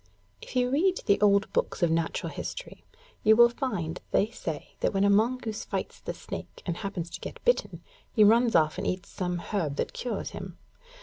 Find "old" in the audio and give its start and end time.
1.21-1.53